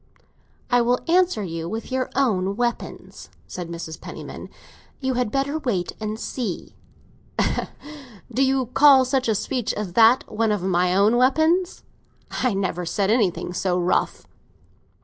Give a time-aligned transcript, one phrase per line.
[0.71, 4.01] "I will answer you with your own weapons," said Mrs.
[4.01, 4.49] Penniman.
[4.99, 6.73] "You had better wait and see!"
[8.33, 11.83] "Do you call such a speech as that one of my own weapons?
[12.31, 14.25] I never said anything so rough."